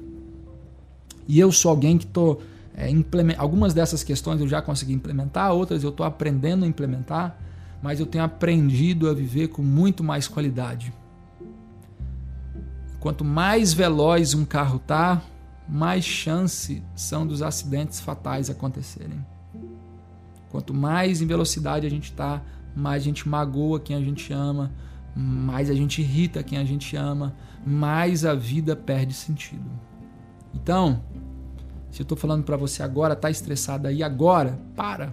e 1.28 1.40
eu 1.40 1.52
sou 1.52 1.70
alguém 1.70 1.98
que 1.98 2.06
estou. 2.06 2.42
É, 2.76 2.90
algumas 3.38 3.74
dessas 3.74 4.04
questões 4.04 4.42
eu 4.42 4.48
já 4.48 4.62
consegui 4.62 4.94
implementar, 4.94 5.54
outras 5.54 5.84
eu 5.84 5.92
estou 5.92 6.06
aprendendo 6.06 6.66
a 6.66 6.68
implementar, 6.68 7.40
mas 7.82 8.00
eu 8.00 8.06
tenho 8.06 8.24
aprendido 8.24 9.08
a 9.08 9.14
viver 9.14 9.50
com 9.50 9.62
muito 9.62 10.04
mais 10.04 10.28
qualidade. 10.28 10.92
Quanto 13.02 13.26
mais 13.26 13.74
veloz 13.74 14.36
um 14.36 14.46
carro 14.46 14.78
tá, 14.78 15.24
mais 15.68 16.06
chance 16.06 16.84
são 16.96 17.26
dos 17.26 17.42
acidentes 17.42 18.00
fatais 18.00 18.48
acontecerem. 18.48 19.26
Quanto 20.52 20.72
mais 20.72 21.20
em 21.20 21.26
velocidade 21.26 21.88
a 21.88 21.90
gente 21.90 22.12
está, 22.12 22.44
mais 22.76 23.02
a 23.02 23.06
gente 23.06 23.28
magoa 23.28 23.80
quem 23.80 23.96
a 23.96 24.02
gente 24.02 24.32
ama, 24.32 24.72
mais 25.16 25.72
a 25.72 25.74
gente 25.74 26.00
irrita 26.00 26.44
quem 26.44 26.60
a 26.60 26.64
gente 26.64 26.96
ama, 26.96 27.36
mais 27.66 28.24
a 28.24 28.36
vida 28.36 28.76
perde 28.76 29.16
sentido. 29.16 29.66
Então, 30.54 31.02
se 31.90 32.02
eu 32.02 32.04
estou 32.04 32.18
falando 32.18 32.44
para 32.44 32.56
você 32.56 32.84
agora, 32.84 33.16
tá 33.16 33.32
estressado 33.32 33.88
aí 33.88 34.04
agora, 34.04 34.60
para. 34.76 35.12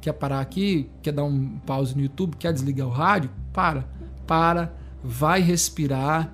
Quer 0.00 0.14
parar 0.14 0.40
aqui? 0.40 0.90
Quer 1.02 1.12
dar 1.12 1.24
um 1.24 1.58
pause 1.58 1.94
no 1.94 2.00
YouTube? 2.00 2.38
Quer 2.38 2.54
desligar 2.54 2.86
o 2.86 2.90
rádio? 2.90 3.30
Para. 3.52 3.86
Para, 4.26 4.74
vai 5.02 5.42
respirar 5.42 6.32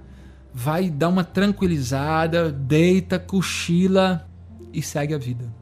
vai 0.52 0.90
dar 0.90 1.08
uma 1.08 1.24
tranquilizada, 1.24 2.50
deita, 2.50 3.18
cochila 3.18 4.28
e 4.72 4.82
segue 4.82 5.14
a 5.14 5.18
vida. 5.18 5.52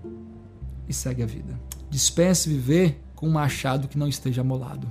E 0.89 0.93
segue 0.93 1.23
a 1.23 1.27
vida. 1.27 1.59
Dispense 1.91 2.49
viver 2.49 3.01
com 3.15 3.29
um 3.29 3.33
machado 3.33 3.89
que 3.89 3.99
não 3.99 4.09
esteja 4.09 4.43
molado. 4.43 4.87